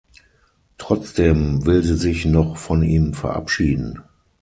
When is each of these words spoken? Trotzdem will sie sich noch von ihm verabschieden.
Trotzdem 0.79 1.67
will 1.67 1.83
sie 1.83 1.93
sich 1.95 2.25
noch 2.25 2.57
von 2.57 2.81
ihm 2.81 3.13
verabschieden. 3.13 4.01